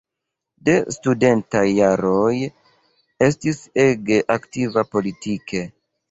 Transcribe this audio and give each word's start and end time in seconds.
De 0.67 0.73
studentaj 0.93 1.65
jaroj 1.79 2.31
estis 3.25 3.59
ege 3.83 4.17
aktiva 4.37 4.85
politike. 4.95 5.63